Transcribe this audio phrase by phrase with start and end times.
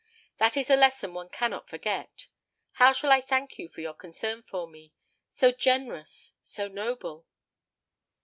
[0.39, 2.25] That is a lesson one cannot forget.
[2.81, 4.93] How shall I thank you for your concern for me?
[5.29, 7.27] so generous, so noble!"